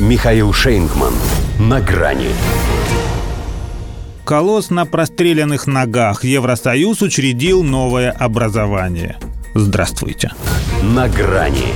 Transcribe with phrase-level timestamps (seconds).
[0.00, 1.14] Михаил Шейнгман.
[1.60, 2.30] На грани.
[4.24, 6.24] Колосс на простреленных ногах.
[6.24, 9.18] Евросоюз учредил новое образование.
[9.54, 10.32] Здравствуйте.
[10.82, 11.68] На грани.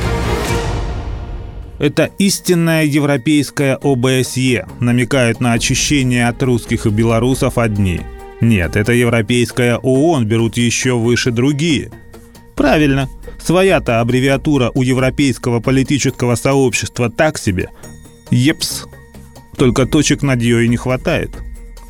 [1.79, 8.01] Это истинная европейская ОБСЕ, намекают на очищение от русских и белорусов одни.
[8.41, 11.93] Нет, это европейская ООН берут еще выше другие.
[12.57, 13.09] Правильно,
[13.41, 17.69] своя-то аббревиатура у европейского политического сообщества так себе.
[18.31, 18.87] ЕПС.
[19.57, 21.31] Только точек над ее и не хватает.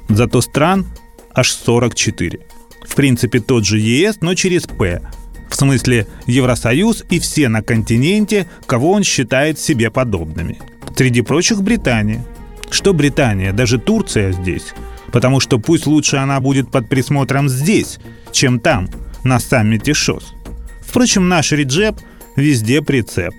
[0.08, 0.86] Зато стран
[1.34, 2.40] аж 44.
[2.86, 5.02] В принципе, тот же ЕС, но через «П»,
[5.48, 10.58] в смысле Евросоюз и все на континенте, кого он считает себе подобными.
[10.96, 12.24] Среди прочих Британия.
[12.70, 14.74] Что Британия, даже Турция здесь.
[15.12, 17.98] Потому что пусть лучше она будет под присмотром здесь,
[18.30, 18.88] чем там,
[19.24, 20.34] на саммите ШОС.
[20.82, 21.96] Впрочем, наш Реджеп
[22.36, 23.34] везде прицеп.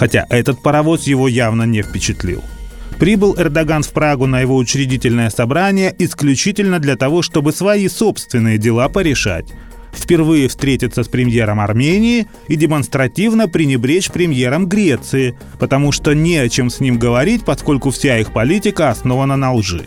[0.00, 2.42] Хотя этот паровоз его явно не впечатлил.
[2.98, 8.88] Прибыл Эрдоган в Прагу на его учредительное собрание исключительно для того, чтобы свои собственные дела
[8.88, 9.46] порешать–
[9.92, 16.70] впервые встретиться с премьером Армении и демонстративно пренебречь премьером Греции, потому что не о чем
[16.70, 19.86] с ним говорить, поскольку вся их политика основана на лжи.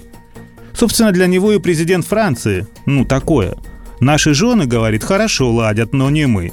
[0.73, 3.55] Собственно, для него и президент Франции, ну, такое.
[3.99, 6.51] Наши жены, говорит, хорошо ладят, но не мы.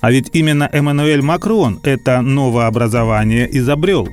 [0.00, 4.08] А ведь именно Эммануэль Макрон это новообразование изобрел.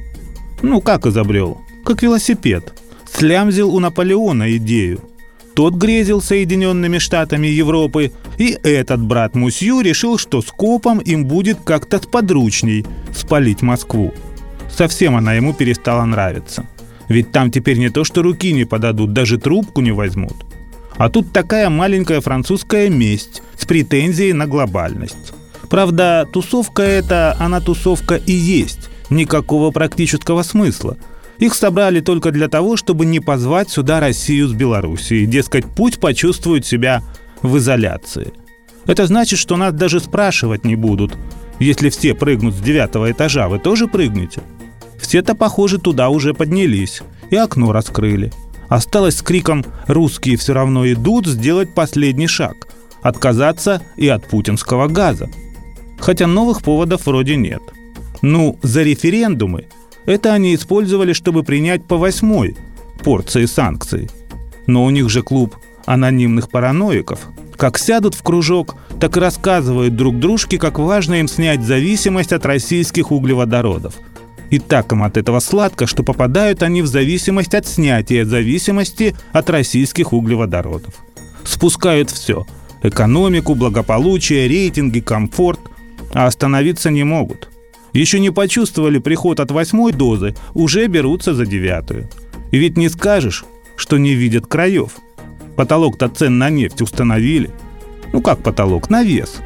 [0.61, 1.61] Ну, как изобрел?
[1.85, 2.73] Как велосипед.
[3.11, 4.99] Слямзил у Наполеона идею–
[5.58, 11.97] тот грезил Соединенными Штатами Европы, и этот брат Мусью решил, что скопом им будет как-то
[11.97, 14.13] подручней спалить Москву.
[14.69, 16.67] Совсем она ему перестала нравиться.
[17.09, 20.35] Ведь там теперь не то, что руки не подадут, даже трубку не возьмут.
[20.95, 25.33] А тут такая маленькая французская месть с претензией на глобальность.
[25.70, 28.90] Правда, тусовка эта, она тусовка и есть.
[29.10, 30.98] Никакого практического смысла–
[31.40, 35.28] их собрали только для того, чтобы не позвать сюда Россию с Белоруссией.
[35.28, 37.04] Дескать, путь почувствует себя
[37.42, 38.34] в изоляции.
[38.86, 41.16] Это значит, что нас даже спрашивать не будут.
[41.60, 44.42] Если все прыгнут с девятого этажа, вы тоже прыгнете?
[45.00, 48.32] Все-то, похоже, туда уже поднялись и окно раскрыли.
[48.67, 52.67] Осталось с криком «Русские все равно идут» сделать последний шаг–
[53.02, 55.30] отказаться и от путинского газа.
[56.08, 57.62] Хотя новых поводов вроде нет.
[58.22, 59.66] Ну, за референдумы
[60.06, 62.56] это они использовали, чтобы принять по восьмой
[63.04, 64.10] порции санкций.
[64.68, 67.20] Но у них же клуб анонимных параноиков.
[67.58, 72.45] Как сядут в кружок, так и рассказывают друг дружке, как важно им снять зависимость от
[72.45, 73.95] российских углеводородов.
[74.50, 79.50] И так им от этого сладко, что попадают они в зависимость от снятия зависимости от
[79.50, 80.94] российских углеводородов.
[81.44, 82.48] Спускают все–
[82.82, 85.60] экономику, благополучие, рейтинги, комфорт–
[86.17, 87.50] а остановиться не могут–
[87.94, 92.10] еще не почувствовали приход от восьмой дозы, уже берутся за девятую.
[92.52, 93.45] И ведь не скажешь,
[93.76, 94.98] что не видят краев.
[95.56, 97.50] Потолок-то цен на нефть установили.
[98.14, 98.89] Ну как потолок?
[98.89, 99.38] На вес.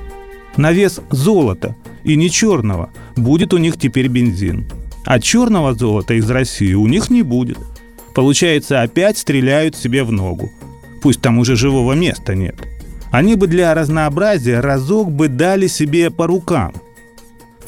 [0.58, 4.66] На вес золота, и не черного, будет у них теперь бензин.
[5.06, 7.58] А черного золота из России у них не будет.
[8.14, 10.52] Получается, опять стреляют себе в ногу.
[11.02, 12.56] Пусть там уже живого места нет.
[13.12, 16.74] Они бы для разнообразия разок бы дали себе по рукам–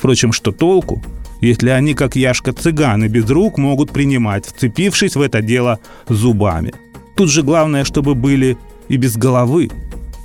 [0.03, 1.01] Впрочем, что толку,
[1.39, 6.73] если они, как Яшка-цыганы, без рук могут принимать, вцепившись в это дело зубами.
[7.15, 8.57] Тут же главное, чтобы были
[8.89, 9.69] и без головы,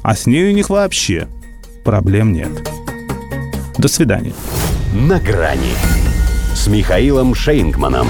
[0.03, 1.29] а с ней у них вообще
[1.85, 2.51] проблем нет.
[3.79, 4.33] До свидания.
[4.93, 5.75] На грани
[6.57, 8.09] с Михаилом Шейнгманом.